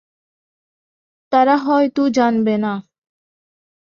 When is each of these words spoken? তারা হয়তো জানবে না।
তারা 1.31 1.55
হয়তো 1.57 2.01
জানবে 2.09 2.55
না। 2.57 2.73